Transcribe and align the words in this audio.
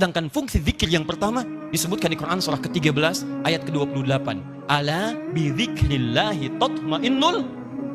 Sedangkan 0.00 0.32
fungsi 0.32 0.64
zikir 0.64 0.88
yang 0.88 1.04
pertama 1.04 1.44
disebutkan 1.68 2.08
di 2.08 2.16
Quran 2.16 2.40
surah 2.40 2.56
ke-13 2.64 3.44
ayat 3.44 3.68
ke-28. 3.68 4.32
Ala 4.64 5.12
bi 5.36 5.52
dzikrillahi 5.52 6.56
tatmainnul 6.56 7.44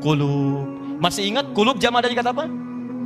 qulub. 0.06 0.70
Masih 1.02 1.34
ingat 1.34 1.50
kulub 1.58 1.82
jama 1.82 2.06
dari 2.06 2.14
kata 2.14 2.30
apa? 2.30 2.46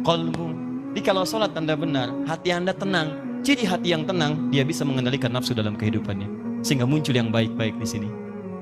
Qalbu. 0.04 0.48
Jadi 0.91 1.00
kalau 1.00 1.23
sholat 1.23 1.55
Anda 1.55 1.80
benar, 1.80 2.12
hati 2.27 2.52
Anda 2.52 2.76
tenang. 2.76 3.40
Jadi 3.40 3.64
hati 3.64 3.96
yang 3.96 4.04
tenang, 4.04 4.52
dia 4.52 4.68
bisa 4.68 4.84
mengendalikan 4.84 5.31
nafsu 5.31 5.55
dalam 5.55 5.80
kehidupannya. 5.80 6.59
Sehingga 6.59 6.84
muncul 6.84 7.16
yang 7.16 7.31
baik-baik 7.31 7.80
di 7.80 7.88
sini. 7.88 8.12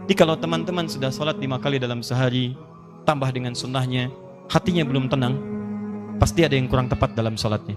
Jadi 0.05 0.13
kalau 0.13 0.37
teman-teman 0.37 0.85
sudah 0.85 1.09
sholat 1.09 1.41
lima 1.41 1.57
kali 1.57 1.81
dalam 1.81 2.05
sehari, 2.05 2.53
tambah 3.09 3.33
dengan 3.33 3.57
sunnahnya, 3.57 4.13
hatinya 4.53 4.85
belum 4.85 5.09
tenang, 5.09 5.33
pasti 6.21 6.45
ada 6.45 6.53
yang 6.53 6.69
kurang 6.69 6.93
tepat 6.93 7.17
dalam 7.17 7.33
sholatnya. 7.33 7.73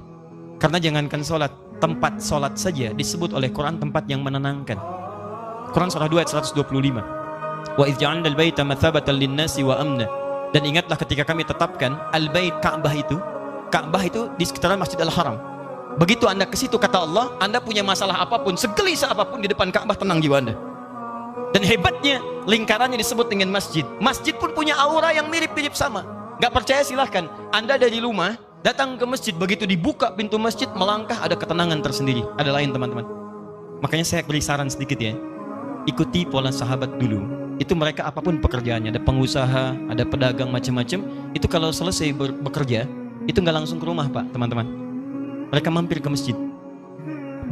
Karena 0.61 0.77
jangankan 0.77 1.25
sholat, 1.25 1.49
tempat 1.81 2.21
sholat 2.21 2.55
saja 2.61 2.93
disebut 2.93 3.33
oleh 3.33 3.49
Quran 3.49 3.81
tempat 3.81 4.05
yang 4.07 4.21
menenangkan. 4.21 4.77
Quran 5.73 5.89
surah 5.89 6.07
2 6.07 6.21
ayat 6.21 6.31
125. 6.31 6.61
Wa 7.81 7.85
idh 7.89 7.99
lin-nasi 9.17 9.65
wa 9.65 9.81
amna. 9.81 10.07
Dan 10.51 10.67
ingatlah 10.67 10.99
ketika 10.99 11.23
kami 11.23 11.47
tetapkan 11.47 11.95
al-bait 12.11 12.53
Ka'bah 12.59 12.91
itu, 12.91 13.17
Ka'bah 13.71 14.03
itu 14.03 14.27
di 14.35 14.45
sekitaran 14.45 14.83
Masjid 14.83 14.99
Al-Haram. 14.99 15.39
Begitu 15.95 16.27
Anda 16.27 16.47
ke 16.47 16.59
situ 16.59 16.75
kata 16.75 17.07
Allah, 17.07 17.39
Anda 17.39 17.63
punya 17.63 17.87
masalah 17.87 18.19
apa 18.19 18.43
pun, 18.43 18.59
segelisah 18.59 19.15
apa 19.15 19.31
pun 19.31 19.39
di 19.39 19.47
depan 19.47 19.71
Ka'bah 19.71 19.95
tenang 19.95 20.19
jiwa 20.19 20.43
Anda. 20.43 20.55
Dan 21.55 21.63
hebatnya 21.67 22.19
lingkarannya 22.47 22.99
disebut 22.99 23.31
dengan 23.31 23.51
masjid. 23.55 23.87
Masjid 24.03 24.35
pun 24.35 24.51
punya 24.55 24.75
aura 24.79 25.15
yang 25.15 25.31
mirip-mirip 25.31 25.75
sama. 25.75 26.03
Gak 26.43 26.51
percaya 26.55 26.83
silahkan. 26.83 27.27
Anda 27.55 27.79
dari 27.79 27.99
rumah 28.03 28.39
datang 28.61 29.01
ke 29.01 29.05
masjid 29.09 29.33
begitu 29.33 29.65
dibuka 29.65 30.13
pintu 30.13 30.37
masjid 30.37 30.69
melangkah 30.77 31.17
ada 31.21 31.37
ketenangan 31.37 31.81
tersendiri. 31.81 32.25
Ada 32.37 32.53
lain 32.53 32.73
teman-teman. 32.73 33.07
Makanya 33.81 34.05
saya 34.05 34.23
beri 34.25 34.45
saran 34.45 34.69
sedikit 34.69 35.01
ya. 35.01 35.17
Ikuti 35.89 36.29
pola 36.29 36.53
sahabat 36.53 37.01
dulu. 37.01 37.25
Itu 37.61 37.77
mereka 37.77 38.09
apa 38.09 38.25
pun 38.25 38.41
pekerjaannya, 38.41 38.93
ada 38.93 39.01
pengusaha, 39.05 39.77
ada 39.89 40.05
pedagang 40.09 40.49
macam-macam. 40.49 41.05
Itu 41.37 41.45
kalau 41.49 41.73
selesai 41.73 42.13
bekerja, 42.17 42.89
itu 43.29 43.37
nggak 43.37 43.57
langsung 43.65 43.77
ke 43.77 43.85
rumah 43.85 44.09
pak, 44.09 44.33
teman-teman. 44.33 44.65
Mereka 45.53 45.69
mampir 45.69 46.01
ke 46.01 46.09
masjid. 46.09 46.37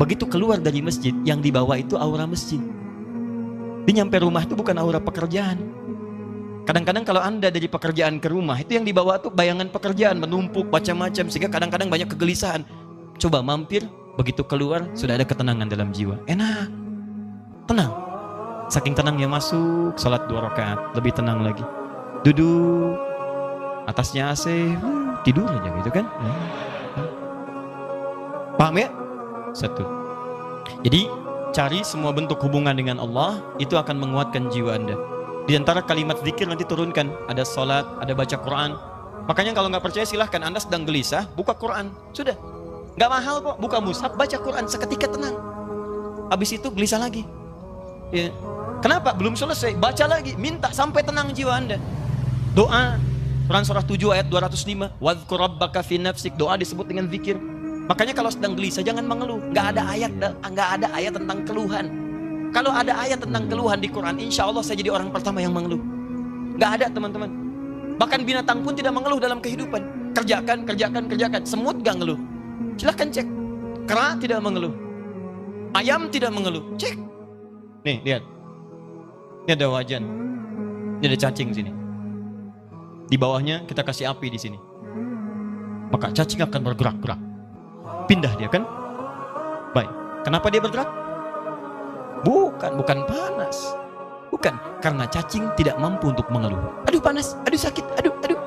Begitu 0.01 0.25
keluar 0.25 0.61
dari 0.61 0.81
masjid, 0.81 1.13
yang 1.29 1.45
dibawa 1.45 1.77
itu 1.77 2.01
aura 2.01 2.25
masjid. 2.25 2.61
Dia 3.85 4.05
nyampe 4.05 4.21
rumah 4.21 4.45
itu 4.45 4.57
bukan 4.57 4.77
aura 4.81 5.01
pekerjaan. 5.01 5.61
Kadang-kadang 6.69 7.01
kalau 7.09 7.25
anda 7.25 7.49
dari 7.49 7.65
pekerjaan 7.65 8.21
ke 8.21 8.29
rumah, 8.29 8.61
itu 8.61 8.77
yang 8.77 8.85
dibawa 8.85 9.17
tuh 9.17 9.33
bayangan 9.33 9.73
pekerjaan, 9.73 10.21
menumpuk 10.21 10.69
macam-macam. 10.69 11.25
Sehingga 11.33 11.49
kadang-kadang 11.49 11.89
banyak 11.89 12.13
kegelisahan. 12.13 12.61
Coba 13.17 13.41
mampir, 13.41 13.89
begitu 14.21 14.45
keluar, 14.45 14.85
sudah 14.93 15.17
ada 15.17 15.25
ketenangan 15.25 15.65
dalam 15.65 15.97
jiwa. 15.97 16.21
Enak, 16.29 16.69
tenang. 17.65 17.89
Saking 18.69 18.93
tenangnya 18.93 19.33
masuk, 19.33 19.97
sholat 19.97 20.29
dua 20.29 20.53
rakaat, 20.53 20.93
lebih 20.93 21.17
tenang 21.17 21.41
lagi. 21.41 21.65
Duduk, 22.21 23.01
atasnya 23.89 24.37
AC, 24.37 24.77
tidur 25.25 25.49
aja 25.49 25.73
gitu 25.73 25.89
kan. 25.89 26.05
Paham 28.61 28.77
ya? 28.77 28.93
Satu. 29.57 29.89
Jadi 30.85 31.09
cari 31.57 31.81
semua 31.81 32.13
bentuk 32.13 32.37
hubungan 32.45 32.77
dengan 32.77 33.01
Allah 33.01 33.41
itu 33.57 33.73
akan 33.73 33.97
menguatkan 33.97 34.53
jiwa 34.53 34.77
Anda. 34.77 35.17
Di 35.49 35.57
antara 35.57 35.81
kalimat 35.81 36.21
zikir 36.21 36.45
nanti 36.45 36.69
turunkan 36.69 37.09
ada 37.25 37.41
sholat, 37.41 37.89
ada 38.05 38.13
baca 38.13 38.37
Quran. 38.37 38.77
Makanya 39.25 39.57
kalau 39.57 39.73
nggak 39.73 39.81
percaya 39.81 40.05
silahkan 40.05 40.45
Anda 40.45 40.61
sedang 40.61 40.85
gelisah 40.85 41.25
buka 41.33 41.57
Quran, 41.57 41.89
sudah. 42.13 42.37
Nggak 43.01 43.09
mahal 43.09 43.41
kok, 43.41 43.57
buka 43.57 43.81
mushaf, 43.81 44.13
baca 44.13 44.37
Quran 44.37 44.69
seketika 44.69 45.09
tenang. 45.09 45.33
Habis 46.29 46.61
itu 46.61 46.69
gelisah 46.69 47.01
lagi. 47.01 47.25
Ya. 48.13 48.29
Kenapa? 48.85 49.17
Belum 49.17 49.33
selesai, 49.33 49.73
baca 49.81 50.05
lagi, 50.05 50.37
minta 50.37 50.69
sampai 50.69 51.01
tenang 51.01 51.33
jiwa 51.33 51.57
Anda. 51.57 51.81
Doa, 52.53 53.01
Quran 53.49 53.65
surah 53.65 53.81
7 53.89 54.21
ayat 54.21 54.29
205, 54.29 55.01
Wadhkur 55.01 55.41
rabbaka 55.41 55.81
fi 55.81 55.97
nafsik, 55.97 56.37
doa 56.37 56.61
disebut 56.61 56.85
dengan 56.85 57.09
zikir. 57.09 57.41
Makanya 57.89 58.13
kalau 58.13 58.29
sedang 58.29 58.53
gelisah 58.53 58.85
jangan 58.85 59.09
mengeluh. 59.09 59.41
Nggak 59.49 59.67
ada 59.73 59.83
ayat, 59.97 60.13
nggak 60.45 60.69
ada 60.77 60.87
ayat 60.93 61.17
tentang 61.17 61.41
keluhan. 61.49 61.98
Kalau 62.49 62.73
ada 62.73 62.97
ayat 62.97 63.21
tentang 63.21 63.45
keluhan 63.47 63.79
di 63.79 63.89
Quran, 63.93 64.17
insya 64.19 64.49
Allah 64.49 64.65
saya 64.65 64.81
jadi 64.81 64.91
orang 64.93 65.13
pertama 65.13 65.39
yang 65.45 65.53
mengeluh. 65.53 65.81
Nggak 66.57 66.71
ada 66.81 66.87
teman-teman. 66.91 67.31
Bahkan 67.99 68.21
binatang 68.25 68.65
pun 68.65 68.73
tidak 68.73 68.95
mengeluh 68.95 69.21
dalam 69.21 69.39
kehidupan. 69.43 70.13
Kerjakan, 70.17 70.65
kerjakan, 70.65 71.05
kerjakan. 71.11 71.43
Semut 71.45 71.77
nggak 71.83 71.97
ngeluh. 72.01 72.19
Silahkan 72.79 73.09
cek. 73.11 73.27
Kera 73.91 74.17
tidak 74.17 74.41
mengeluh. 74.41 74.73
Ayam 75.77 76.09
tidak 76.09 76.33
mengeluh. 76.33 76.65
Cek. 76.81 76.95
Nih, 77.85 78.01
lihat. 78.03 78.23
Ini 79.47 79.53
ada 79.55 79.67
wajan. 79.71 80.03
Ini 80.99 81.05
ada 81.09 81.19
cacing 81.19 81.49
sini. 81.55 81.71
Di 83.09 83.17
bawahnya 83.17 83.65
kita 83.65 83.87
kasih 83.87 84.11
api 84.11 84.29
di 84.29 84.39
sini. 84.41 84.59
Maka 85.89 86.13
cacing 86.13 86.45
akan 86.45 86.61
bergerak-gerak. 86.65 87.21
Pindah 88.09 88.33
dia 88.37 88.49
kan? 88.49 88.65
Baik. 89.73 89.91
Kenapa 90.27 90.47
dia 90.53 90.61
bergerak? 90.61 90.89
Bukan, 92.27 92.71
bukan 92.79 92.99
panas. 93.07 93.75
Bukan, 94.29 94.55
karena 94.85 95.05
cacing 95.09 95.49
tidak 95.57 95.81
mampu 95.81 96.13
untuk 96.13 96.29
mengeluh. 96.29 96.85
Aduh 96.85 97.01
panas, 97.01 97.35
aduh 97.49 97.59
sakit, 97.59 97.85
aduh, 97.97 98.13
aduh. 98.23 98.39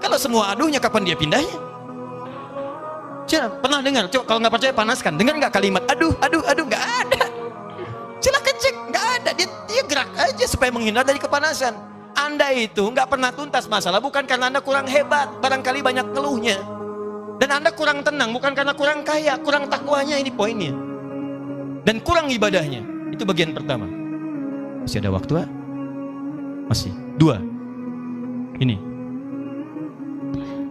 Kalau 0.00 0.16
semua 0.16 0.54
aduhnya 0.54 0.80
kapan 0.80 1.02
dia 1.12 1.16
pindahnya? 1.18 1.56
Cina, 3.26 3.50
pernah 3.50 3.82
dengar? 3.82 4.06
Coba 4.06 4.24
kalau 4.24 4.38
nggak 4.38 4.54
percaya 4.54 4.72
panaskan. 4.72 5.12
Dengar 5.18 5.34
nggak 5.36 5.52
kalimat 5.52 5.82
aduh, 5.90 6.14
aduh, 6.22 6.42
aduh? 6.46 6.64
Nggak 6.64 6.84
ada. 7.04 7.22
Silakan 8.22 8.54
cek, 8.56 8.76
nggak 8.94 9.06
ada. 9.20 9.30
Dia, 9.34 9.48
dia 9.66 9.82
gerak 9.84 10.10
aja 10.14 10.44
supaya 10.46 10.70
menghindar 10.70 11.02
dari 11.02 11.18
kepanasan. 11.18 11.74
Anda 12.16 12.48
itu 12.54 12.86
nggak 12.88 13.12
pernah 13.12 13.28
tuntas 13.34 13.68
masalah 13.68 14.00
bukan 14.00 14.24
karena 14.24 14.48
Anda 14.48 14.64
kurang 14.64 14.88
hebat, 14.88 15.28
barangkali 15.42 15.84
banyak 15.84 16.06
keluhnya. 16.16 16.56
Dan 17.36 17.52
Anda 17.52 17.74
kurang 17.76 18.00
tenang 18.00 18.32
bukan 18.32 18.56
karena 18.56 18.72
kurang 18.72 19.04
kaya, 19.04 19.36
kurang 19.44 19.68
takwanya 19.68 20.16
ini 20.16 20.32
poinnya. 20.32 20.72
Dan 21.84 22.00
kurang 22.00 22.32
ibadahnya. 22.32 22.95
Itu 23.16 23.24
bagian 23.24 23.56
pertama. 23.56 23.88
Masih 24.84 25.00
ada 25.00 25.08
waktu, 25.08 25.40
ah? 25.40 25.48
Masih. 26.68 26.92
Dua. 27.16 27.40
Ini. 28.60 28.76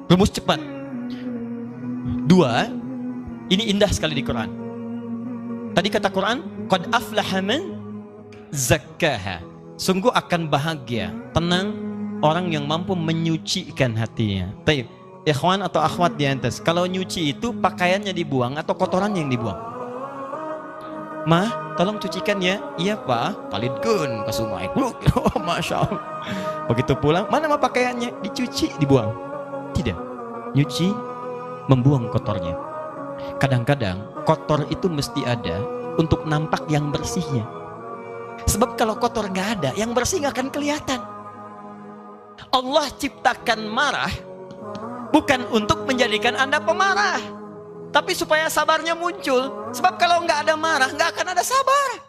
Rumus 0.06 0.30
cepat. 0.30 0.62
Dua. 2.30 2.70
Ini 3.50 3.74
indah 3.74 3.90
sekali 3.90 4.14
di 4.14 4.22
Quran. 4.22 4.50
Tadi 5.74 5.90
kata 5.90 6.14
Quran, 6.14 6.70
qad 6.70 6.86
aflaha 6.94 7.42
man 7.42 7.62
zakkaha. 8.54 9.42
Sungguh 9.76 10.14
akan 10.14 10.48
bahagia, 10.48 11.12
tenang 11.36 11.76
orang 12.24 12.48
yang 12.54 12.64
mampu 12.64 12.96
menyucikan 12.96 13.92
hatinya. 13.98 14.54
Baik, 14.64 14.88
ikhwan 15.28 15.60
atau 15.66 15.84
akhwat 15.84 16.16
di 16.16 16.30
atas. 16.30 16.64
Kalau 16.64 16.88
nyuci 16.88 17.36
itu 17.36 17.52
pakaiannya 17.52 18.16
dibuang 18.16 18.56
atau 18.56 18.72
kotorannya 18.72 19.26
yang 19.26 19.34
dibuang? 19.34 19.75
Mah, 21.26 21.74
tolong 21.74 21.98
cucikan 21.98 22.38
ya. 22.38 22.62
Iya 22.78 22.94
pak, 23.02 23.50
palidgun 23.50 24.26
ke 24.26 24.32
sungai. 24.32 24.70
Oh, 25.16 25.42
Masya 25.42 25.86
Allah. 25.86 26.02
Begitu 26.70 26.94
pulang, 26.98 27.26
mana 27.30 27.50
mah 27.50 27.62
pakaiannya? 27.62 28.22
Dicuci, 28.22 28.78
dibuang. 28.78 29.14
Tidak. 29.74 29.98
Nyuci, 30.54 30.90
membuang 31.70 32.10
kotornya. 32.14 32.54
Kadang-kadang 33.42 34.26
kotor 34.26 34.70
itu 34.70 34.86
mesti 34.86 35.26
ada 35.26 35.62
untuk 35.98 36.26
nampak 36.30 36.70
yang 36.70 36.94
bersihnya. 36.94 37.46
Sebab 38.46 38.78
kalau 38.78 39.00
kotor 39.00 39.32
nggak 39.32 39.50
ada, 39.60 39.70
yang 39.74 39.96
bersih 39.96 40.22
nggak 40.22 40.36
akan 40.36 40.50
kelihatan. 40.54 41.02
Allah 42.52 42.88
ciptakan 43.00 43.66
marah 43.68 44.12
bukan 45.16 45.48
untuk 45.56 45.88
menjadikan 45.88 46.36
anda 46.36 46.60
pemarah, 46.60 47.20
tapi 47.96 48.12
supaya 48.12 48.52
sabarnya 48.52 48.92
muncul. 48.92 49.72
Sebab 49.72 49.96
kalau 49.96 50.28
nggak 50.28 50.44
ada 50.44 50.60
marah, 50.60 50.92
nggak 50.92 51.16
akan 51.16 51.28
ada 51.32 51.44
sabar. 51.48 52.04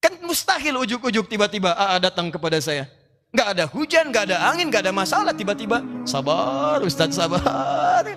Kan 0.00 0.16
mustahil 0.24 0.72
ujuk-ujuk 0.88 1.28
tiba-tiba 1.28 1.76
AA 1.76 2.08
datang 2.08 2.32
kepada 2.32 2.56
saya. 2.56 2.88
Nggak 3.28 3.48
ada 3.52 3.64
hujan, 3.68 4.08
nggak 4.08 4.24
ada 4.32 4.48
angin, 4.48 4.72
nggak 4.72 4.88
ada 4.88 4.94
masalah. 4.96 5.36
Tiba-tiba 5.36 5.84
sabar, 6.08 6.80
Ustadz 6.80 7.20
sabar. 7.20 8.08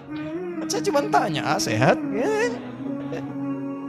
Saya 0.72 0.80
cuma 0.88 1.04
tanya, 1.12 1.44
ah, 1.44 1.60
sehat? 1.60 2.00
Ya. 2.16 2.48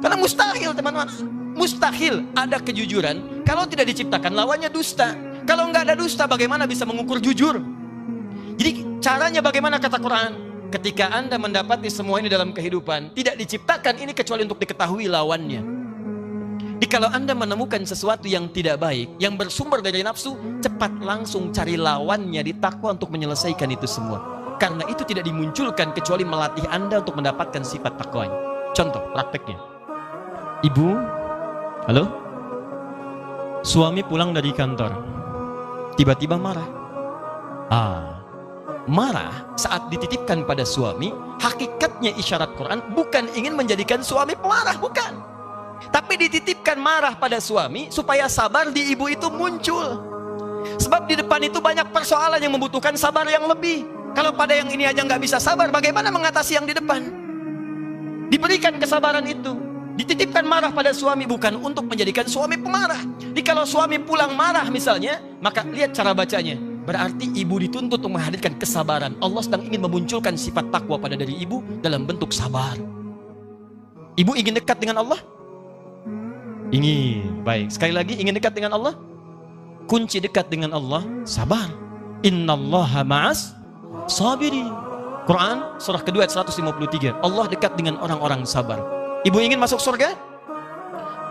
Karena 0.03 0.19
mustahil 0.19 0.75
teman-teman. 0.75 1.07
Mustahil 1.55 2.27
ada 2.35 2.59
kejujuran 2.59 3.47
kalau 3.47 3.71
tidak 3.71 3.95
diciptakan 3.95 4.35
lawannya 4.35 4.67
dusta. 4.67 5.15
Kalau 5.47 5.71
nggak 5.71 5.87
ada 5.87 5.95
dusta 5.95 6.27
bagaimana 6.27 6.67
bisa 6.67 6.83
mengukur 6.83 7.23
jujur? 7.23 7.63
Jadi 8.59 8.99
caranya 8.99 9.39
bagaimana 9.39 9.79
kata 9.79 10.03
Quran? 10.03 10.52
Ketika 10.73 11.13
Anda 11.13 11.37
mendapati 11.37 11.93
semua 11.93 12.17
ini 12.17 12.33
dalam 12.33 12.57
kehidupan, 12.57 13.13
tidak 13.13 13.37
diciptakan 13.37 14.01
ini 14.01 14.17
kecuali 14.17 14.49
untuk 14.49 14.57
diketahui 14.57 15.05
lawannya. 15.05 15.61
Jadi 16.81 16.89
kalau 16.89 17.13
Anda 17.13 17.37
menemukan 17.37 17.85
sesuatu 17.85 18.25
yang 18.25 18.49
tidak 18.49 18.81
baik, 18.81 19.21
yang 19.21 19.37
bersumber 19.37 19.85
dari 19.85 20.01
nafsu, 20.01 20.33
cepat 20.65 20.97
langsung 21.05 21.53
cari 21.53 21.77
lawannya 21.77 22.41
di 22.41 22.57
takwa 22.57 22.97
untuk 22.97 23.13
menyelesaikan 23.13 23.69
itu 23.69 23.85
semua. 23.85 24.41
Karena 24.57 24.89
itu 24.89 25.05
tidak 25.05 25.29
dimunculkan 25.29 25.93
kecuali 25.93 26.25
melatih 26.25 26.65
Anda 26.73 27.05
untuk 27.05 27.21
mendapatkan 27.21 27.61
sifat 27.61 28.01
takwanya. 28.01 28.35
Contoh 28.73 29.05
prakteknya. 29.13 29.61
Ibu, 30.65 30.89
halo? 31.85 32.05
Suami 33.61 34.01
pulang 34.01 34.33
dari 34.33 34.57
kantor, 34.57 34.91
tiba-tiba 36.01 36.41
marah. 36.41 36.71
Ah, 37.69 38.22
marah 38.91 39.55
saat 39.55 39.87
dititipkan 39.91 40.43
pada 40.47 40.67
suami, 40.67 41.15
hakikatnya 41.39 42.15
isyarat 42.19 42.55
Quran 42.59 42.83
bukan 42.95 43.31
ingin 43.35 43.55
menjadikan 43.55 44.03
suami 44.03 44.35
pemarah, 44.35 44.75
bukan. 44.79 45.23
Tapi 45.91 46.15
dititipkan 46.15 46.79
marah 46.79 47.19
pada 47.19 47.43
suami 47.43 47.91
supaya 47.91 48.31
sabar 48.31 48.71
di 48.71 48.95
ibu 48.95 49.11
itu 49.11 49.27
muncul. 49.27 49.99
Sebab 50.79 51.11
di 51.11 51.19
depan 51.19 51.43
itu 51.43 51.59
banyak 51.59 51.91
persoalan 51.91 52.39
yang 52.39 52.55
membutuhkan 52.55 52.95
sabar 52.95 53.27
yang 53.27 53.51
lebih. 53.51 53.83
Kalau 54.15 54.31
pada 54.31 54.55
yang 54.55 54.71
ini 54.71 54.87
aja 54.87 55.03
nggak 55.03 55.19
bisa 55.19 55.43
sabar, 55.43 55.73
bagaimana 55.73 56.13
mengatasi 56.13 56.55
yang 56.55 56.69
di 56.69 56.77
depan? 56.77 57.11
Diberikan 58.31 58.79
kesabaran 58.79 59.27
itu. 59.27 59.59
Dititipkan 59.93 60.47
marah 60.49 60.73
pada 60.73 60.95
suami 60.97 61.29
bukan 61.29 61.59
untuk 61.61 61.85
menjadikan 61.85 62.25
suami 62.25 62.57
pemarah. 62.57 63.01
Jadi 63.21 63.43
kalau 63.45 63.69
suami 63.69 64.01
pulang 64.01 64.33
marah 64.33 64.65
misalnya, 64.73 65.21
maka 65.43 65.67
lihat 65.69 65.93
cara 65.93 66.17
bacanya. 66.17 66.72
Berarti 66.83 67.31
ibu 67.39 67.63
dituntut 67.63 68.03
untuk 68.03 68.19
menghadirkan 68.19 68.59
kesabaran. 68.59 69.15
Allah 69.23 69.43
sedang 69.43 69.63
ingin 69.63 69.87
memunculkan 69.87 70.35
sifat 70.35 70.71
takwa 70.75 70.99
pada 70.99 71.15
diri 71.15 71.39
ibu 71.39 71.63
dalam 71.79 72.05
bentuk 72.05 72.35
sabar. 72.35 72.75
Ibu 74.19 74.35
ingin 74.35 74.59
dekat 74.59 74.83
dengan 74.83 75.01
Allah? 75.07 75.23
Ingin. 76.75 77.47
Baik. 77.47 77.71
Sekali 77.71 77.95
lagi 77.95 78.19
ingin 78.19 78.35
dekat 78.35 78.59
dengan 78.59 78.75
Allah? 78.75 78.95
kunci 79.87 80.23
dekat 80.23 80.49
dengan 80.51 80.75
Allah 80.75 81.03
sabar 81.27 81.71
innallaha 82.23 83.03
ma'as 83.03 83.55
sabirin 84.07 84.71
Quran 85.27 85.79
surah 85.79 86.03
kedua 86.03 86.27
ayat 86.27 86.35
153 86.35 87.23
Allah 87.23 87.47
dekat 87.51 87.75
dengan 87.79 87.99
orang-orang 87.99 88.47
sabar 88.47 88.81
ibu 89.27 89.39
ingin 89.39 89.59
masuk 89.59 89.79
surga 89.83 90.15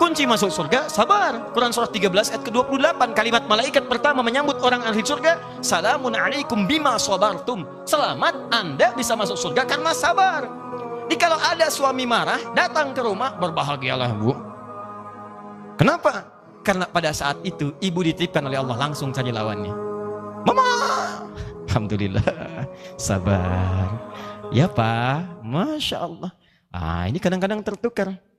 kunci 0.02 0.26
masuk 0.26 0.50
surga 0.50 0.90
sabar. 0.90 1.54
Quran 1.54 1.70
surah 1.70 1.86
13 1.86 2.10
ayat 2.34 2.42
ke-28 2.42 3.14
kalimat 3.14 3.46
malaikat 3.46 3.86
pertama 3.86 4.26
menyambut 4.26 4.58
orang 4.66 4.82
ahli 4.82 5.06
surga 5.06 5.62
salamun 5.62 6.18
alaikum 6.18 6.66
bima 6.66 6.98
sabartum. 6.98 7.62
Selamat 7.86 8.34
anda 8.50 8.98
bisa 8.98 9.14
masuk 9.14 9.38
surga 9.38 9.62
karena 9.70 9.94
sabar. 9.94 10.50
Jadi 11.06 11.22
kalau 11.22 11.38
ada 11.38 11.70
suami 11.70 12.10
marah 12.10 12.42
datang 12.58 12.98
ke 12.98 13.02
rumah 13.06 13.38
berbahagialah 13.38 14.10
bu. 14.18 14.34
Kenapa? 15.78 16.26
Karena 16.66 16.90
pada 16.90 17.14
saat 17.14 17.38
itu 17.46 17.78
ibu 17.78 18.02
dititipkan 18.02 18.42
oleh 18.42 18.58
Allah 18.58 18.90
langsung 18.90 19.14
cari 19.14 19.30
lawannya. 19.30 19.74
Mama, 20.50 20.66
Alhamdulillah, 21.70 22.26
sabar. 22.98 23.86
Ya 24.50 24.66
pak, 24.66 25.46
Masya 25.46 26.10
Allah. 26.10 26.32
Ah 26.74 27.06
ini 27.06 27.22
kadang-kadang 27.22 27.62
tertukar. 27.62 28.31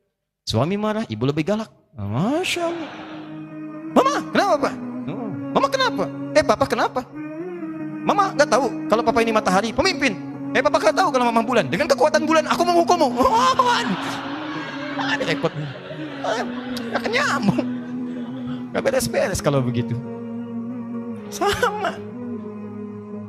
Suami 0.42 0.74
marah, 0.74 1.06
ibu 1.06 1.22
lebih 1.22 1.46
galak. 1.46 1.70
Masya 1.94 2.66
Allah. 2.66 2.90
Mama, 3.94 4.14
kenapa 4.34 4.54
pak? 4.58 4.74
Oh, 5.06 5.30
Mama 5.54 5.68
kenapa? 5.70 6.04
Eh 6.34 6.42
papa 6.42 6.64
kenapa? 6.66 7.00
Mama 8.02 8.34
nggak 8.34 8.50
tahu 8.50 8.66
kalau 8.90 9.02
papa 9.06 9.22
ini 9.22 9.30
matahari, 9.30 9.70
pemimpin. 9.70 10.18
Eh 10.50 10.58
papa 10.58 10.82
nggak 10.82 10.96
tahu 10.98 11.08
kalau 11.14 11.30
mama 11.30 11.46
bulan. 11.46 11.70
Dengan 11.70 11.86
kekuatan 11.86 12.26
bulan 12.26 12.44
aku 12.50 12.62
menghukummu. 12.66 13.08
Oh, 14.92 15.08
ah, 15.08 15.16
ini 15.16 15.24
repot. 15.24 15.50
Ah, 16.20 16.44
akan 17.00 17.10
nyambung. 17.10 17.64
Gak 18.76 18.82
beres-beres 18.84 19.40
kalau 19.40 19.64
begitu. 19.64 19.96
Sama. 21.32 21.96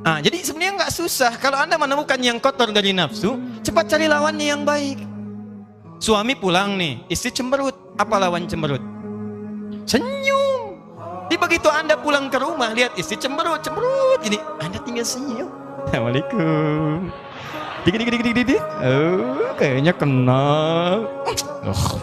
Ah, 0.04 0.19
jadi 0.19 0.44
sebenarnya 0.44 0.83
nggak 0.83 0.94
susah. 0.94 1.39
Kalau 1.39 1.56
anda 1.56 1.80
menemukan 1.80 2.19
yang 2.19 2.38
kotor 2.38 2.75
dari 2.75 2.92
nafsu, 2.92 3.39
cepat 3.63 3.95
cari 3.95 4.12
lawannya 4.12 4.48
yang 4.54 4.68
baik. 4.68 5.12
Suami 6.03 6.35
pulang 6.35 6.75
nih, 6.75 7.00
istri 7.07 7.31
cemberut. 7.31 7.71
Apa 7.95 8.19
lawan 8.19 8.44
cemberut? 8.44 8.83
Senyum. 9.88 10.75
Di 11.31 11.39
begitu 11.39 11.71
anda 11.71 11.95
pulang 11.95 12.27
ke 12.27 12.44
rumah, 12.44 12.75
lihat 12.75 12.91
istri 13.00 13.15
cemberut, 13.15 13.63
cemberut. 13.63 14.19
Ini 14.19 14.35
anda 14.59 14.83
tinggal 14.83 15.07
senyum. 15.07 15.47
Assalamualaikum. 15.88 17.07
Dikit, 17.88 18.00
dikit, 18.03 18.13
dikit, 18.19 18.35
dikit. 18.35 18.63
Oh, 18.83 19.55
kayaknya 19.55 19.95
kenal. 19.95 21.07
Oh, 21.63 21.95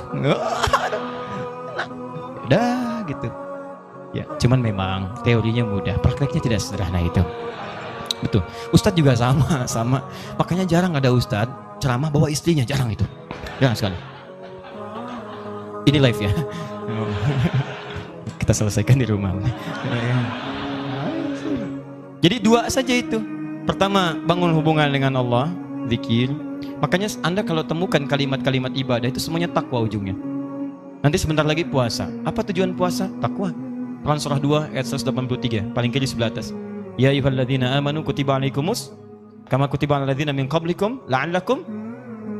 udah 2.49 3.05
gitu. 3.05 3.29
Ya, 4.17 4.25
cuman 4.41 4.65
memang 4.65 5.13
teorinya 5.29 5.69
mudah, 5.69 6.01
prakteknya 6.01 6.41
tidak 6.41 6.61
sederhana 6.65 7.05
itu. 7.05 7.21
Betul. 8.21 8.45
Ustadz 8.71 8.97
juga 8.97 9.17
sama, 9.17 9.65
sama. 9.75 10.05
Makanya 10.37 10.65
jarang 10.69 10.93
ada 10.97 11.11
ustadz 11.11 11.81
ceramah 11.81 12.13
bawa 12.13 12.29
istrinya, 12.29 12.63
jarang 12.63 12.93
itu. 12.93 13.09
Jarang 13.59 13.75
sekali. 13.75 13.97
Ini 15.89 15.99
live 15.99 16.21
ya. 16.21 16.33
Kita 18.41 18.53
selesaikan 18.53 19.01
di 19.01 19.09
rumah. 19.09 19.33
Jadi 22.21 22.37
dua 22.45 22.69
saja 22.69 22.93
itu. 22.93 23.17
Pertama, 23.65 24.17
bangun 24.29 24.53
hubungan 24.53 24.93
dengan 24.93 25.17
Allah, 25.17 25.49
zikir. 25.89 26.29
Makanya 26.85 27.09
Anda 27.25 27.41
kalau 27.45 27.65
temukan 27.65 28.05
kalimat-kalimat 28.05 28.77
ibadah 28.77 29.09
itu 29.09 29.21
semuanya 29.21 29.49
takwa 29.49 29.85
ujungnya. 29.85 30.17
Nanti 31.01 31.17
sebentar 31.17 31.45
lagi 31.49 31.65
puasa. 31.65 32.13
Apa 32.29 32.45
tujuan 32.45 32.77
puasa? 32.77 33.09
Takwa. 33.25 33.53
Quran 34.01 34.21
surah 34.21 34.41
2 34.41 34.77
ayat 34.77 34.87
183, 34.89 35.77
paling 35.77 35.93
kiri 35.93 36.09
sebelah 36.09 36.33
atas. 36.33 36.53
Ya 37.01 37.09
ayyuhalladzina 37.17 37.81
amanu 37.81 38.05
kutiba 38.05 38.37
alaikumus 38.37 38.93
kama 39.49 39.73
kutiba 39.73 39.97
alal 39.97 40.13
ladzina 40.13 40.37
min 40.37 40.45
qablikum 40.45 41.01
la'allakum 41.09 41.65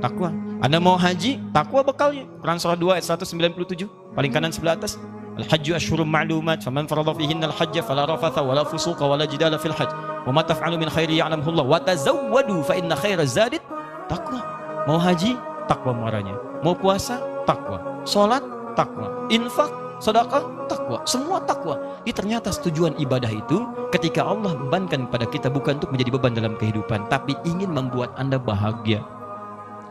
takwa. 0.05 0.29
Anda 0.61 0.77
mau 0.77 1.01
haji, 1.01 1.41
takwa 1.57 1.81
bekalnya. 1.81 2.29
Quran 2.45 2.61
surah 2.61 2.77
2 2.77 3.01
ayat 3.01 3.05
197, 3.09 3.89
paling 4.13 4.29
kanan 4.29 4.53
sebelah 4.53 4.77
atas. 4.77 5.01
Al-hajju 5.41 5.73
asyhurum 5.73 6.05
ma'lumat, 6.05 6.61
faman 6.61 6.85
farada 6.85 7.17
fihinna 7.17 7.49
al-hajja 7.49 7.81
fala 7.81 8.05
rafatha 8.05 8.45
wala 8.45 8.61
fusuqa 8.69 9.01
wala 9.01 9.25
jidala 9.25 9.57
fil 9.57 9.73
hajj. 9.73 9.89
Wa 10.29 10.33
ma 10.37 10.45
taf'alu 10.45 10.77
min 10.77 10.93
khairi 10.93 11.17
ya'lamuhu. 11.17 11.65
Wa 11.65 11.81
tazawwadu 11.81 12.61
fa 12.61 12.77
inna 12.77 12.93
khaira 13.01 13.25
zadid 13.25 13.65
takwa. 14.13 14.45
Mau 14.85 15.01
haji, 15.01 15.41
takwa 15.65 15.97
muaranya. 15.97 16.37
Mau 16.61 16.77
puasa, 16.77 17.17
takwa. 17.49 17.81
Sholat, 18.05 18.45
takwa. 18.77 19.25
Infak, 19.33 19.73
sedekah, 20.01 20.67
takwa. 20.67 20.99
Semua 21.05 21.39
takwa. 21.45 22.01
Ini 22.03 22.13
ternyata 22.17 22.49
tujuan 22.51 22.97
ibadah 22.97 23.31
itu 23.31 23.69
ketika 23.93 24.25
Allah 24.25 24.57
bebankan 24.57 25.07
pada 25.13 25.29
kita 25.29 25.53
bukan 25.53 25.77
untuk 25.79 25.93
menjadi 25.93 26.11
beban 26.17 26.33
dalam 26.35 26.57
kehidupan, 26.57 27.07
tapi 27.13 27.37
ingin 27.45 27.71
membuat 27.71 28.17
Anda 28.17 28.41
bahagia. 28.41 29.05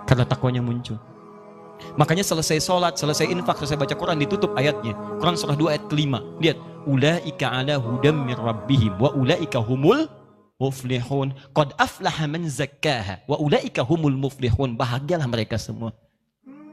Karena 0.09 0.25
takwanya 0.25 0.59
muncul. 0.65 0.97
Makanya 1.95 2.27
selesai 2.27 2.59
sholat, 2.59 2.99
selesai 2.99 3.31
infak, 3.31 3.61
selesai 3.61 3.79
baca 3.79 3.95
Quran 3.95 4.19
ditutup 4.19 4.51
ayatnya. 4.59 4.97
Quran 5.21 5.37
surah 5.39 5.55
2 5.55 5.71
ayat 5.71 5.83
kelima. 5.87 6.19
Lihat. 6.43 6.57
Ulaika 6.87 7.51
ala 7.51 7.75
hudam 7.75 8.23
min 8.23 8.39
rabbihim 8.39 8.95
wa 8.97 9.11
ulaika 9.13 9.59
humul 9.59 10.07
muflihun. 10.57 11.35
Qad 11.51 11.75
aflaha 11.75 12.25
man 12.25 12.47
zakkaha 12.47 13.27
wa 13.27 13.35
ulaika 13.37 13.83
humul 13.83 14.15
muflihun. 14.15 14.79
Bahagialah 14.79 15.27
mereka 15.27 15.59
semua. 15.59 15.91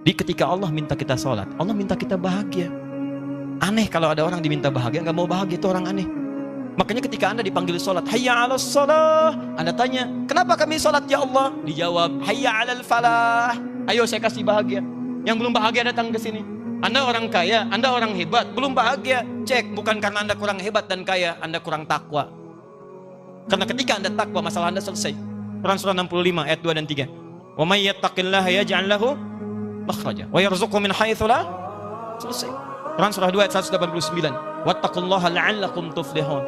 Di 0.07 0.15
ketika 0.15 0.47
Allah 0.47 0.71
minta 0.71 0.95
kita 0.95 1.19
sholat, 1.19 1.51
Allah 1.59 1.75
minta 1.75 1.99
kita 1.99 2.15
bahagia. 2.15 2.71
Aneh 3.61 3.89
kalau 3.89 4.13
ada 4.13 4.21
orang 4.21 4.45
diminta 4.45 4.69
bahagia, 4.69 5.01
nggak 5.01 5.17
mau 5.17 5.25
bahagia 5.25 5.57
itu 5.57 5.69
orang 5.69 5.89
aneh. 5.89 6.07
Makanya 6.77 7.01
ketika 7.09 7.33
anda 7.33 7.41
dipanggil 7.41 7.81
sholat, 7.81 8.05
hayya 8.13 8.37
ala 8.37 8.61
sholat, 8.61 9.33
anda 9.57 9.73
tanya, 9.73 10.05
kenapa 10.29 10.61
kami 10.61 10.77
sholat 10.77 11.09
ya 11.09 11.25
Allah? 11.25 11.49
Dijawab, 11.65 12.21
hayya 12.21 12.53
ala 12.53 12.77
falah. 12.85 13.57
Ayo 13.89 14.05
saya 14.05 14.21
kasih 14.21 14.45
bahagia. 14.45 14.85
Yang 15.25 15.37
belum 15.41 15.53
bahagia 15.57 15.89
datang 15.89 16.13
ke 16.13 16.21
sini. 16.21 16.45
Anda 16.85 17.09
orang 17.09 17.33
kaya, 17.33 17.65
Anda 17.73 17.89
orang 17.89 18.13
hebat, 18.13 18.53
belum 18.53 18.77
bahagia. 18.77 19.25
Cek, 19.49 19.73
bukan 19.73 20.05
karena 20.05 20.29
Anda 20.29 20.37
kurang 20.37 20.61
hebat 20.61 20.85
dan 20.85 21.01
kaya, 21.09 21.41
Anda 21.41 21.65
kurang 21.65 21.89
takwa. 21.89 22.29
Karena 23.49 23.65
ketika 23.65 23.97
Anda 23.97 24.13
takwa, 24.13 24.45
masalah 24.45 24.69
Anda 24.69 24.85
selesai. 24.85 25.17
Quran 25.65 25.79
surah 25.81 25.97
65 25.97 26.45
ayat 26.45 26.61
2 26.61 26.77
dan 26.77 26.85
3. 26.85 27.09
Wa 27.57 27.65
may 27.65 27.89
yattaqillaha 27.89 28.49
yaj'al 28.53 28.85
lahu 28.85 29.17
makhraja 29.89 30.29
wa 30.29 30.39
yarzuqhu 30.45 30.77
min 30.77 30.93
haitsu 30.93 31.25
selesai. 32.21 32.66
Quran 32.97 33.13
surah 33.13 33.29
2 33.29 33.45
ayat 33.45 33.53
189. 33.53 34.65
Wattaqullaha 34.65 35.29
la'allakum 35.29 35.93
tuflihun. 35.93 36.43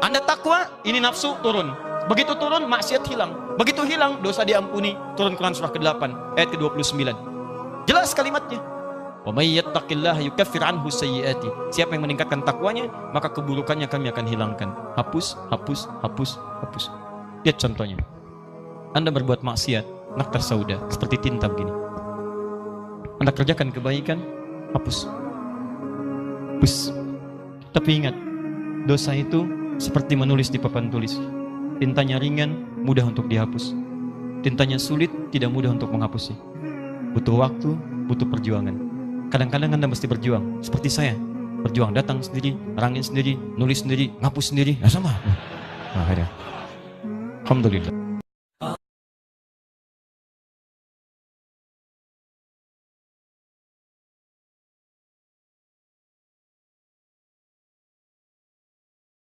Anda 0.00 0.24
takwa, 0.24 0.66
ini 0.88 0.98
nafsu 0.98 1.36
turun. 1.44 1.68
Begitu 2.08 2.34
turun, 2.40 2.66
maksiat 2.66 3.04
hilang. 3.06 3.54
Begitu 3.60 3.84
hilang, 3.86 4.18
dosa 4.24 4.42
diampuni. 4.42 4.96
Turun 5.14 5.36
Quran 5.36 5.52
surah 5.52 5.70
ke-8 5.70 6.02
ayat 6.40 6.48
ke-29. 6.56 7.12
Jelas 7.84 8.10
kalimatnya. 8.16 8.58
Wa 9.22 9.30
may 9.30 9.54
yattaqillaha 9.54 10.18
yukaffir 10.26 10.64
anhu 10.66 10.90
sayyiati. 10.90 11.46
Siapa 11.70 11.94
yang 11.94 12.08
meningkatkan 12.08 12.42
takwanya, 12.42 12.90
maka 13.14 13.30
keburukannya 13.30 13.86
kami 13.86 14.10
akan 14.10 14.26
hilangkan. 14.26 14.74
Hapus, 14.98 15.38
hapus, 15.54 15.86
hapus, 16.02 16.40
hapus. 16.66 16.84
Lihat 17.46 17.62
contohnya. 17.62 18.02
Anda 18.98 19.14
berbuat 19.14 19.46
maksiat, 19.46 20.16
naktar 20.18 20.42
sauda, 20.42 20.82
seperti 20.90 21.30
tinta 21.30 21.46
begini. 21.46 21.70
Anda 23.22 23.30
kerjakan 23.30 23.70
kebaikan, 23.70 24.18
hapus. 24.74 25.06
Hapus. 26.62 26.94
Tapi 27.74 27.90
ingat, 27.98 28.14
dosa 28.86 29.10
itu 29.18 29.50
seperti 29.82 30.14
menulis 30.14 30.46
di 30.46 30.62
papan 30.62 30.94
tulis. 30.94 31.18
Tintanya 31.82 32.22
ringan, 32.22 32.54
mudah 32.86 33.02
untuk 33.02 33.26
dihapus. 33.26 33.74
Tintanya 34.46 34.78
sulit, 34.78 35.10
tidak 35.34 35.50
mudah 35.50 35.74
untuk 35.74 35.90
menghapusnya. 35.90 36.38
Butuh 37.18 37.34
waktu, 37.34 37.74
butuh 38.06 38.30
perjuangan. 38.30 38.78
Kadang-kadang 39.34 39.74
Anda 39.74 39.90
mesti 39.90 40.06
berjuang. 40.06 40.62
Seperti 40.62 40.86
saya. 40.86 41.18
Berjuang 41.66 41.98
datang 41.98 42.22
sendiri, 42.22 42.54
rangin 42.78 43.02
sendiri, 43.02 43.34
nulis 43.58 43.82
sendiri, 43.82 44.14
ngapus 44.22 44.54
sendiri. 44.54 44.78
Ya 44.78 44.86
sama. 44.86 45.18
Nah, 45.18 46.06
akhirnya. 46.06 46.30
Alhamdulillah. 47.42 48.01